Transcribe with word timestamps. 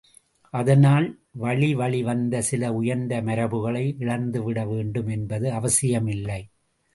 அதனால் 0.53 1.07
வழிவழி 1.39 2.03
வந்த 2.03 2.41
சில 2.41 2.71
உயர்ந்த 2.73 3.21
மரபுகளை 3.21 3.95
இழந்துவிட 3.99 4.65
வேண்டும் 4.65 5.07
என்பது 5.07 5.51
அவசியமில்லை. 5.51 6.41